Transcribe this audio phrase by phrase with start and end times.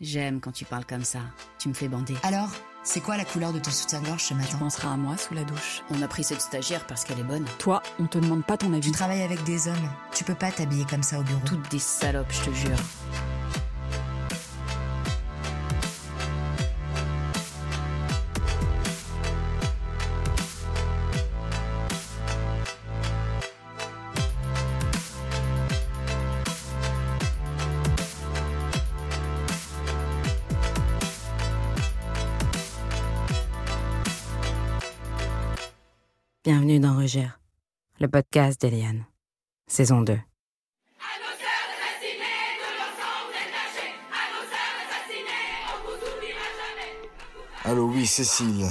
[0.00, 1.20] J'aime quand tu parles comme ça.
[1.58, 2.14] Tu me fais bander.
[2.22, 2.50] Alors,
[2.82, 5.44] c'est quoi la couleur de ton soutien-gorge ce Tu matin penseras à moi sous la
[5.44, 5.82] douche.
[5.90, 7.46] On a pris cette stagiaire parce qu'elle est bonne.
[7.58, 8.90] Toi, on te demande pas ton avis.
[8.90, 9.90] Tu travailles avec des hommes.
[10.12, 11.40] Tu peux pas t'habiller comme ça au bureau.
[11.46, 12.78] Toutes des salopes, je te jure.
[36.46, 37.40] Bienvenue dans Rugère,
[37.98, 39.04] le podcast d'Eliane,
[39.66, 40.16] saison 2.
[47.64, 48.64] Allô, oui, Cécile.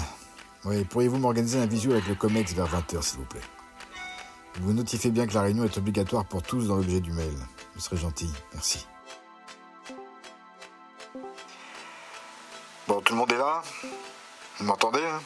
[0.63, 3.41] Oui, pourriez-vous m'organiser un visio avec le COMEX vers 20h, s'il vous plaît?
[4.61, 7.35] Vous notifiez bien que la réunion est obligatoire pour tous dans l'objet du mail.
[7.75, 8.87] Ce serait gentil, merci.
[12.87, 13.61] Bon, tout le monde est là?
[14.59, 15.19] Vous m'entendez hein?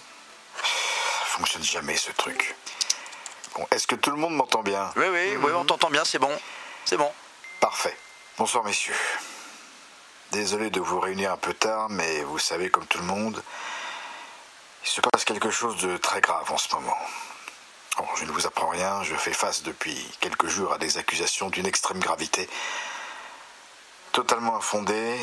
[1.39, 2.53] Fonctionne jamais, ce truc.
[3.55, 6.19] Bon, est-ce que tout le monde m'entend bien Oui, oui, oui, on t'entend bien, c'est
[6.19, 6.31] bon.
[6.83, 7.09] C'est bon.
[7.61, 7.95] Parfait.
[8.37, 8.95] Bonsoir, messieurs.
[10.33, 13.41] Désolé de vous réunir un peu tard, mais vous savez, comme tout le monde,
[14.83, 16.97] il se passe quelque chose de très grave en ce moment.
[17.97, 21.49] Bon, je ne vous apprends rien, je fais face depuis quelques jours à des accusations
[21.49, 22.49] d'une extrême gravité,
[24.11, 25.17] totalement infondées.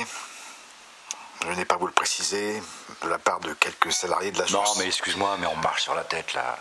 [1.44, 2.62] Je n'ai pas vous le préciser,
[3.02, 4.78] de la part de quelques salariés de Non, l'agence.
[4.78, 6.58] mais excuse-moi, mais on marche sur la tête là.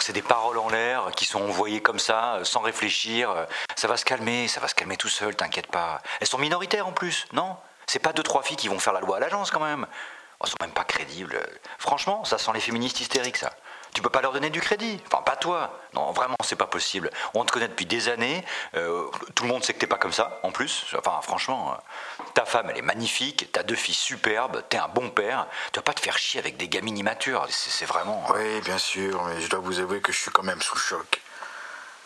[0.00, 3.30] C'est des paroles en l'air qui sont envoyées comme ça, euh, sans réfléchir.
[3.30, 3.44] Euh,
[3.76, 6.02] Ça va se calmer, ça va se calmer tout seul, t'inquiète pas.
[6.20, 7.56] Elles sont minoritaires en plus, non?
[7.86, 9.86] C'est pas deux, trois filles qui vont faire la loi à l'agence quand même.
[9.88, 11.38] Oh, Elles sont même pas crédibles.
[11.78, 13.52] Franchement, ça sent les féministes hystériques, ça.
[13.94, 15.00] Tu peux pas leur donner du crédit.
[15.36, 15.78] Toi.
[15.94, 17.10] Non, vraiment, c'est pas possible.
[17.34, 18.44] On te connaît depuis des années.
[18.74, 20.84] euh, tout le monde sait que t'es pas comme ça, en plus.
[20.98, 23.50] Enfin, franchement, euh, ta femme, elle est magnifique.
[23.52, 24.62] T'as deux filles superbes.
[24.68, 25.46] T'es un bon père.
[25.72, 27.46] Tu vas pas te faire chier avec des gamines immatures.
[27.50, 28.26] C'est vraiment.
[28.34, 31.20] Oui, bien sûr, mais je dois vous avouer que je suis quand même sous choc.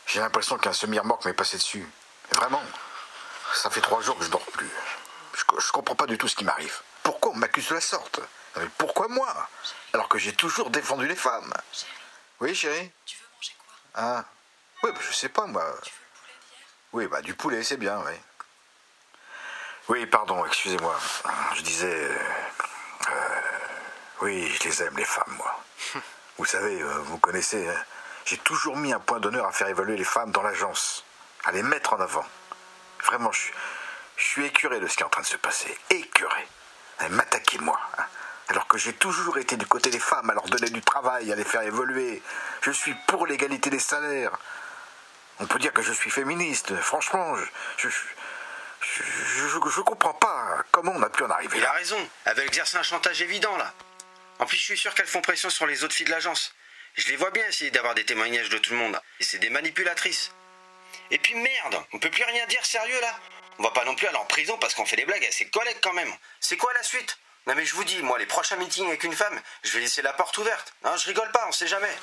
[0.06, 1.88] J'ai l'impression qu'un semi-remorque m'est passé dessus.
[2.32, 2.62] Vraiment.
[3.54, 4.70] Ça fait trois jours que je dors plus.
[5.34, 6.80] Je, je comprends pas du tout ce qui m'arrive.
[7.02, 8.20] Pourquoi on m'accuse de la sorte?
[8.78, 9.32] Pourquoi moi?
[9.92, 11.52] Alors que j'ai toujours défendu les femmes.
[12.40, 13.74] Oui, chérie Tu veux manger quoi?
[13.94, 14.24] Ah.
[14.82, 15.64] Oui, bah, je sais pas, moi.
[16.92, 18.12] Oui, bah du poulet, c'est bien, oui.
[19.88, 20.98] Oui, pardon, excusez-moi.
[21.56, 21.92] Je disais.
[21.92, 22.16] euh,
[23.10, 23.40] euh,
[24.22, 25.62] oui, je les aime, les femmes, moi.
[26.38, 27.84] Vous savez, euh, vous connaissez, hein,
[28.24, 31.04] j'ai toujours mis un point d'honneur à faire évaluer les femmes dans l'agence,
[31.44, 32.24] à les mettre en avant.
[33.04, 33.54] Vraiment, je, suis-
[34.16, 35.76] je suis écœuré de ce qui est en train de se passer.
[35.90, 36.48] Écœuré.
[37.00, 37.78] Elles m'attaquaient, moi.
[37.98, 38.04] hein.
[38.50, 41.36] Alors que j'ai toujours été du côté des femmes, à leur donner du travail, à
[41.36, 42.20] les faire évoluer.
[42.62, 44.36] Je suis pour l'égalité des salaires.
[45.38, 46.74] On peut dire que je suis féministe.
[46.80, 47.44] Franchement, je.
[47.78, 51.70] Je, je, je- je- je comprends pas comment on a pu en arriver Il là.
[51.70, 52.08] a raison.
[52.24, 53.72] Elle veut exercer un chantage évident, là.
[54.40, 56.54] En plus, je suis sûr qu'elles font pression sur les autres filles de l'agence.
[56.96, 59.00] Je les vois bien essayer d'avoir des témoignages de tout le monde.
[59.20, 60.32] Et c'est des manipulatrices.
[61.12, 63.14] Et puis merde, on peut plus rien dire sérieux, là.
[63.58, 65.48] On va pas non plus aller en prison parce qu'on fait des blagues à ses
[65.50, 66.12] collègues, quand même.
[66.40, 67.16] C'est quoi la suite?
[67.46, 70.02] Non mais je vous dis, moi, les prochains meetings avec une femme, je vais laisser
[70.02, 70.72] la porte ouverte.
[70.84, 71.96] Je rigole pas, on sait jamais.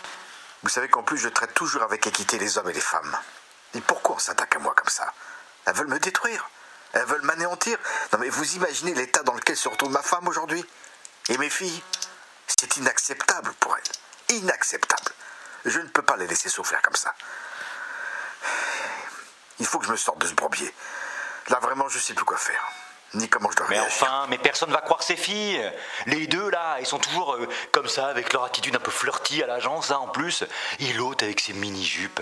[0.63, 3.17] Vous savez qu'en plus, je traite toujours avec équité les hommes et les femmes.
[3.75, 5.13] Et pourquoi on s'attaque à moi comme ça?
[5.65, 6.49] Elles veulent me détruire.
[6.93, 7.77] Elles veulent m'anéantir.
[8.13, 10.65] Non mais vous imaginez l'état dans lequel se retrouve ma femme aujourd'hui?
[11.29, 11.83] Et mes filles?
[12.47, 14.35] C'est inacceptable pour elles.
[14.37, 15.11] Inacceptable.
[15.65, 17.13] Je ne peux pas les laisser souffrir comme ça.
[19.59, 20.73] Il faut que je me sorte de ce bourbier.
[21.49, 22.67] Là, vraiment, je sais plus quoi faire.
[23.17, 23.93] Ni comment je dois Mais réagir.
[24.01, 25.61] enfin, mais personne va croire ces filles.
[26.05, 29.43] Les deux là, ils sont toujours euh, comme ça, avec leur attitude un peu flirty
[29.43, 30.43] à l'agence, hein, en plus.
[30.79, 32.21] Et l'autre avec ses mini-jupes.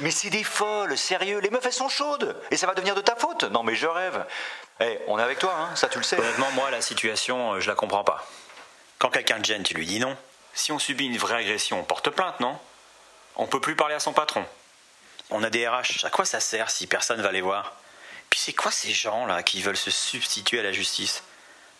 [0.00, 1.40] Mais c'est des folles, sérieux.
[1.40, 2.40] Les meufs, elles sont chaudes.
[2.50, 3.44] Et ça va devenir de ta faute.
[3.44, 4.24] Non, mais je rêve.
[4.80, 6.16] Eh, on est avec toi, hein, ça tu le sais.
[6.18, 8.24] Honnêtement, moi, la situation, euh, je la comprends pas.
[8.98, 10.16] Quand quelqu'un te gêne, tu lui dis non.
[10.54, 12.56] Si on subit une vraie agression, on porte plainte, non?
[13.36, 14.44] On peut plus parler à son patron.
[15.30, 16.04] On a des RH.
[16.04, 17.74] À quoi ça sert si personne va les voir?
[18.30, 21.22] Puis c'est quoi ces gens-là qui veulent se substituer à la justice?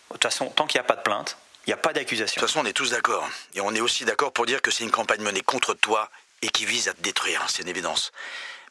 [0.09, 2.39] De toute façon, tant qu'il n'y a pas de plainte, il n'y a pas d'accusation.
[2.39, 3.29] De toute façon, on est tous d'accord.
[3.53, 6.09] Et on est aussi d'accord pour dire que c'est une campagne menée contre toi
[6.41, 8.11] et qui vise à te détruire, c'est une évidence.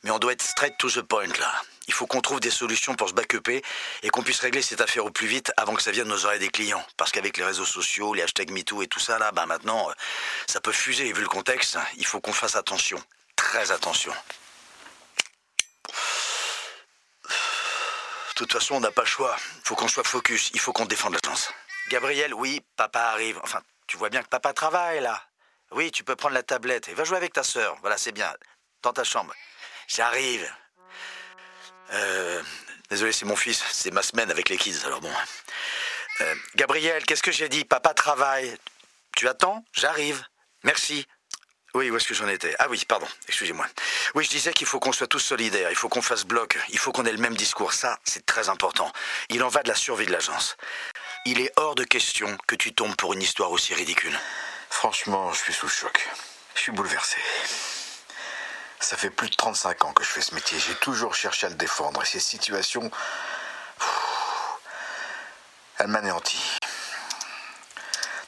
[0.02, 1.62] Mais on doit être straight to the point là.
[1.88, 3.62] Il faut qu'on trouve des solutions pour se backuper
[4.02, 6.38] et qu'on puisse régler cette affaire au plus vite avant que ça vienne aux oreilles
[6.38, 6.84] des clients.
[6.96, 9.92] Parce qu'avec les réseaux sociaux, les hashtags MeToo et tout ça, là, bah maintenant, euh,
[10.46, 11.08] ça peut fuser.
[11.08, 13.02] Et vu le contexte, il faut qu'on fasse attention.
[13.36, 14.12] Très attention.
[18.38, 19.37] Toute façon, on n'a pas le choix.
[19.56, 20.50] Il faut qu'on soit focus.
[20.55, 21.52] Il faut qu'on défende la chance.
[21.88, 23.40] Gabriel, oui, papa arrive.
[23.43, 25.23] Enfin, tu vois bien que papa travaille là.
[25.73, 27.76] Oui, tu peux prendre la tablette et va jouer avec ta sœur.
[27.81, 28.32] Voilà, c'est bien.
[28.82, 29.35] Dans ta chambre.
[29.88, 30.50] J'arrive.
[31.93, 32.43] Euh,
[32.90, 33.62] désolé, c'est mon fils.
[33.73, 34.85] C'est ma semaine avec les kids.
[34.85, 35.12] Alors bon.
[36.20, 37.64] Euh, Gabriel, qu'est-ce que j'ai dit?
[37.64, 38.56] Papa travaille.
[39.17, 39.64] Tu attends?
[39.73, 40.23] J'arrive.
[40.62, 41.06] Merci.
[41.78, 42.56] Oui, où est-ce que j'en étais?
[42.58, 43.64] Ah oui, pardon, excusez-moi.
[44.16, 46.78] Oui, je disais qu'il faut qu'on soit tous solidaires, il faut qu'on fasse bloc, il
[46.80, 47.72] faut qu'on ait le même discours.
[47.72, 48.90] Ça, c'est très important.
[49.28, 50.56] Il en va de la survie de l'agence.
[51.25, 54.19] Il est hors de question que tu tombes pour une histoire aussi ridicule.
[54.70, 56.04] Franchement, je suis sous choc.
[56.56, 57.19] Je suis bouleversé.
[58.80, 60.58] Ça fait plus de 35 ans que je fais ce métier.
[60.58, 62.02] J'ai toujours cherché à le défendre.
[62.02, 62.90] Et ces situations.
[65.78, 66.58] Elles m'anéantissent.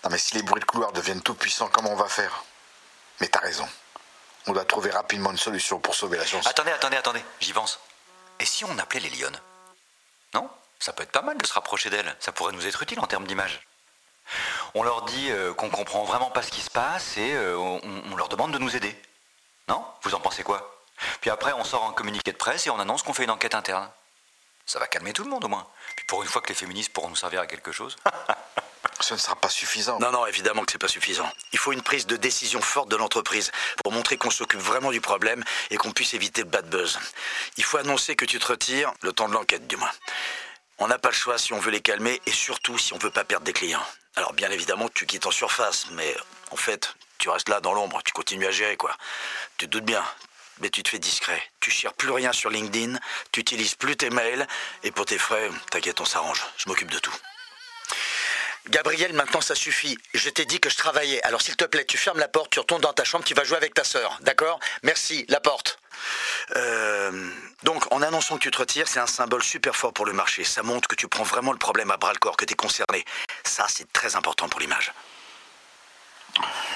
[0.04, 2.44] Non, mais si les bruits de couloir deviennent tout puissants, comment on va faire?
[3.20, 3.68] Mais t'as raison.
[4.46, 6.46] On doit trouver rapidement une solution pour sauver l'agence.
[6.46, 7.78] Attendez, attendez, attendez, j'y pense.
[8.38, 9.38] Et si on appelait les lionnes
[10.34, 10.48] Non?
[10.78, 12.16] Ça peut être pas mal de se rapprocher d'elles.
[12.20, 13.60] Ça pourrait nous être utile en termes d'image.
[14.74, 17.80] On leur dit euh, qu'on comprend vraiment pas ce qui se passe et euh, on,
[18.12, 18.96] on leur demande de nous aider.
[19.68, 19.84] Non?
[20.02, 20.80] Vous en pensez quoi?
[21.20, 23.54] Puis après, on sort un communiqué de presse et on annonce qu'on fait une enquête
[23.54, 23.90] interne.
[24.64, 25.66] Ça va calmer tout le monde au moins.
[25.96, 27.96] Puis pour une fois que les féministes pourront nous servir à quelque chose.
[29.00, 29.98] Ce ne sera pas suffisant.
[29.98, 31.30] Non, non, évidemment que c'est pas suffisant.
[31.52, 33.50] Il faut une prise de décision forte de l'entreprise
[33.82, 36.98] pour montrer qu'on s'occupe vraiment du problème et qu'on puisse éviter le bad buzz.
[37.56, 39.90] Il faut annoncer que tu te retires, le temps de l'enquête du moins.
[40.78, 43.10] On n'a pas le choix si on veut les calmer et surtout si on veut
[43.10, 43.84] pas perdre des clients.
[44.16, 46.16] Alors bien évidemment, tu quittes en surface, mais
[46.50, 48.96] en fait, tu restes là dans l'ombre, tu continues à gérer quoi.
[49.58, 50.04] Tu te doutes bien,
[50.60, 51.42] mais tu te fais discret.
[51.60, 52.98] Tu cherches plus rien sur LinkedIn,
[53.30, 54.46] tu utilises plus tes mails
[54.82, 56.42] et pour tes frais, t'inquiète, on s'arrange.
[56.56, 57.14] Je m'occupe de tout.
[58.68, 59.98] Gabriel, maintenant ça suffit.
[60.14, 61.22] Je t'ai dit que je travaillais.
[61.24, 63.44] Alors s'il te plaît, tu fermes la porte, tu retournes dans ta chambre, tu vas
[63.44, 64.18] jouer avec ta sœur.
[64.20, 64.60] D'accord?
[64.82, 65.78] Merci, la porte.
[66.56, 67.30] Euh,
[67.62, 70.44] donc, en annonçant que tu te retires, c'est un symbole super fort pour le marché.
[70.44, 72.56] Ça montre que tu prends vraiment le problème à bras le corps, que tu es
[72.56, 73.04] concerné.
[73.44, 74.92] Ça, c'est très important pour l'image.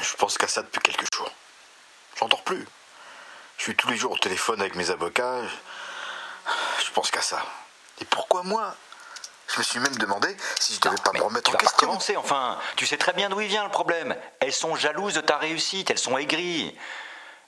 [0.03, 1.31] Je pense qu'à ça depuis quelques jours.
[2.19, 2.67] J'en dors plus.
[3.59, 5.43] Je suis tous les jours au téléphone avec mes avocats.
[6.85, 7.45] Je pense qu'à ça.
[8.01, 8.77] Et pourquoi moi?
[9.55, 11.65] Je me suis même demandé si je devais pas me remettre tu en vas pas
[11.71, 11.87] question.
[11.87, 12.59] recommencer, enfin.
[12.75, 14.17] Tu sais très bien d'où il vient le problème.
[14.41, 16.77] Elles sont jalouses de ta réussite, elles sont aigries.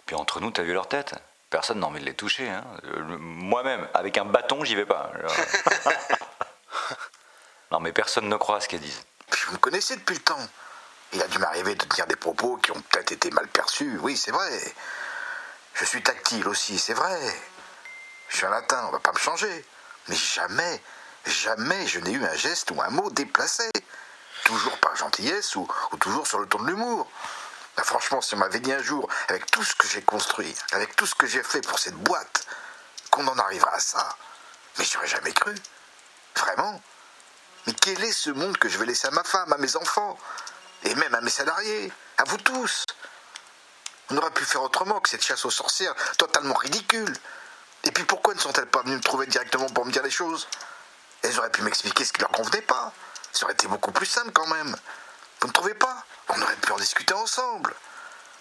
[0.07, 1.15] Puis entre nous, t'as vu leur tête
[1.51, 2.49] Personne n'a envie de les toucher.
[2.49, 2.65] hein.
[2.85, 5.11] Euh, Moi-même, avec un bâton, j'y vais pas.
[7.73, 9.03] Non, mais personne ne croit à ce qu'elles disent.
[9.29, 10.39] Puis vous me connaissez depuis le temps.
[11.13, 13.99] Il a dû m'arriver de tenir des propos qui ont peut-être été mal perçus.
[14.03, 14.75] Oui, c'est vrai.
[15.75, 17.19] Je suis tactile aussi, c'est vrai.
[18.29, 19.65] Je suis un latin, on va pas me changer.
[20.09, 20.81] Mais jamais,
[21.27, 23.71] jamais je n'ai eu un geste ou un mot déplacé.
[24.45, 27.11] Toujours par gentillesse ou, ou toujours sur le ton de l'humour.
[27.77, 30.97] Ben, franchement, si on m'avait dit un jour, avec tout ce que j'ai construit, avec
[30.97, 32.47] tout ce que j'ai fait pour cette boîte,
[33.11, 34.17] qu'on en arrivera à ça,
[34.79, 35.55] mais j'aurais jamais cru.
[36.37, 36.81] Vraiment.
[37.67, 40.19] Mais quel est ce monde que je vais laisser à ma femme, à mes enfants,
[40.85, 42.85] et même à mes salariés, à vous tous?
[44.11, 47.13] On aurait pu faire autrement que cette chasse aux sorcières totalement ridicule.
[47.85, 50.47] Et puis pourquoi ne sont-elles pas venues me trouver directement pour me dire les choses?
[51.27, 52.93] Elles auraient pu m'expliquer ce qui leur convenait pas.
[53.33, 54.77] Ça aurait été beaucoup plus simple quand même.
[55.41, 56.05] Vous ne trouvez pas?
[56.29, 57.75] On aurait pu en discuter ensemble.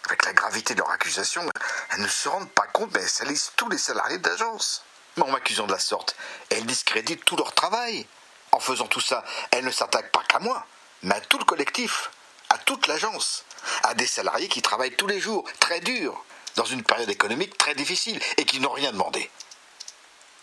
[0.06, 1.50] Avec la gravité de leur accusation,
[1.90, 4.84] elles ne se rendent pas compte, mais elles salissent tous les salariés de l'agence.
[5.18, 6.16] Mais en m'accusant de la sorte,
[6.52, 8.06] elles discréditent tout leur travail.
[8.52, 10.64] En faisant tout ça, elles ne s'attaquent pas qu'à moi,
[11.02, 12.12] mais à tout le collectif,
[12.50, 13.46] à toute l'agence,
[13.82, 16.24] à des salariés qui travaillent tous les jours, très dur,
[16.56, 19.32] dans une période économique très difficile, et qui n'ont rien demandé.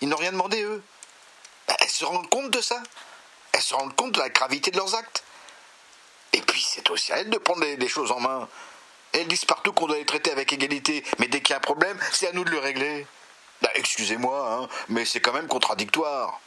[0.01, 0.83] Ils n'ont rien demandé, eux.
[2.03, 2.83] Se rendent compte de ça
[3.53, 5.23] Elles se rendent compte de la gravité de leurs actes
[6.33, 8.49] Et puis, c'est aussi à elles de prendre les, choses en main.
[9.13, 11.61] Elles disent partout qu'on doit les traiter avec égalité, mais dès qu'il y a un
[11.61, 13.07] problème, c'est à nous de le régler.
[13.61, 16.41] Ben, Excusez-moi, hein, mais c'est quand même contradictoire.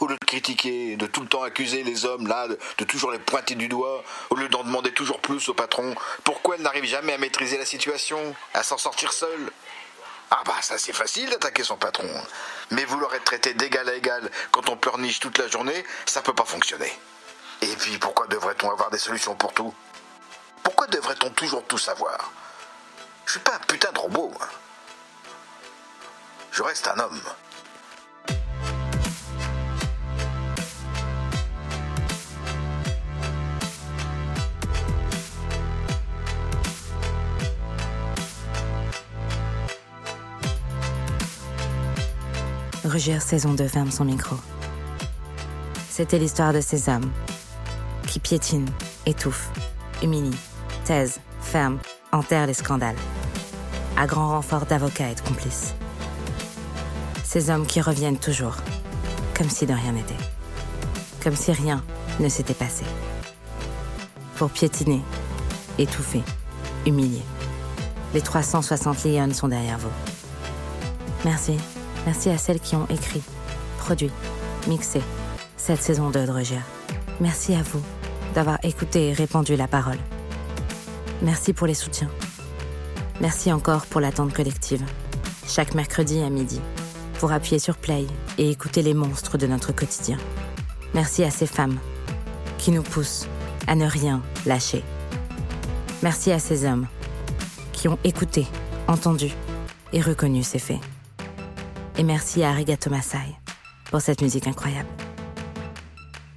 [0.00, 3.12] Au lieu de critiquer, de tout le temps accuser les hommes, là, de, de toujours
[3.12, 6.86] les pointer du doigt, au lieu d'en demander toujours plus au patron, pourquoi elles n'arrivent
[6.86, 9.52] jamais à maîtriser la situation, à s'en sortir seules?
[10.30, 12.08] Ah bah ça c'est facile d'attaquer son patron.
[12.70, 16.34] Mais vouloir être traité d'égal à égal quand on pleurniche toute la journée, ça peut
[16.34, 16.92] pas fonctionner.
[17.62, 19.74] Et puis pourquoi devrait-on avoir des solutions pour tout?
[20.62, 22.30] Pourquoi devrait-on toujours tout savoir?
[23.26, 24.48] Je suis pas un putain de robot, moi.
[26.52, 27.22] Je reste un homme.
[42.88, 44.34] Rugir saison 2 ferme son micro.
[45.90, 47.10] C'était l'histoire de ces hommes
[48.06, 48.70] qui piétinent,
[49.04, 49.50] étouffent,
[50.02, 50.38] humilient,
[50.86, 51.80] taisent, ferment,
[52.12, 52.96] enterrent les scandales,
[53.94, 55.74] à grand renfort d'avocats et de complices.
[57.24, 58.56] Ces hommes qui reviennent toujours,
[59.36, 60.14] comme si de rien n'était,
[61.22, 61.84] comme si rien
[62.20, 62.84] ne s'était passé.
[64.36, 65.02] Pour piétiner,
[65.76, 66.22] étouffer,
[66.86, 67.22] humilier.
[68.14, 69.92] Les 360 lions sont derrière vous.
[71.26, 71.58] Merci.
[72.08, 73.20] Merci à celles qui ont écrit,
[73.76, 74.10] produit,
[74.66, 75.02] mixé
[75.58, 76.62] cette saison 2 de.
[77.20, 77.82] Merci à vous
[78.34, 79.98] d'avoir écouté et répandu la parole.
[81.20, 82.08] Merci pour les soutiens.
[83.20, 84.82] Merci encore pour l'attente collective,
[85.46, 86.62] chaque mercredi à midi,
[87.18, 88.06] pour appuyer sur Play
[88.38, 90.16] et écouter les monstres de notre quotidien.
[90.94, 91.78] Merci à ces femmes
[92.56, 93.26] qui nous poussent
[93.66, 94.82] à ne rien lâcher.
[96.02, 96.86] Merci à ces hommes
[97.74, 98.46] qui ont écouté,
[98.86, 99.34] entendu
[99.92, 100.80] et reconnu ces faits.
[101.98, 103.18] Et merci à Arigato Masai
[103.90, 104.88] pour cette musique incroyable.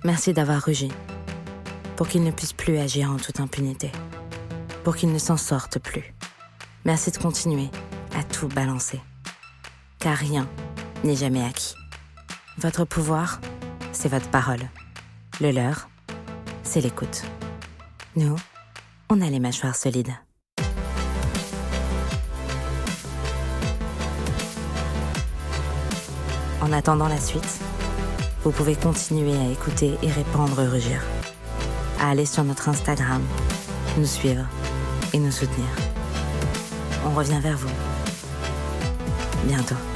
[0.03, 0.91] Merci d'avoir rugi
[1.95, 3.91] pour qu'il ne puisse plus agir en toute impunité,
[4.83, 6.15] pour qu'il ne s'en sorte plus.
[6.83, 7.69] Merci de continuer
[8.17, 8.99] à tout balancer,
[9.99, 10.49] car rien
[11.03, 11.75] n'est jamais acquis.
[12.57, 13.39] Votre pouvoir,
[13.91, 14.67] c'est votre parole.
[15.41, 15.89] Le leur,
[16.63, 17.21] c'est l'écoute.
[18.15, 18.35] Nous,
[19.09, 20.11] on a les mâchoires solides.
[26.61, 27.59] En attendant la suite,
[28.43, 31.01] vous pouvez continuer à écouter et répandre Rugir.
[31.99, 33.21] À aller sur notre Instagram,
[33.97, 34.45] nous suivre
[35.13, 35.67] et nous soutenir.
[37.05, 37.69] On revient vers vous.
[39.45, 39.90] Bientôt.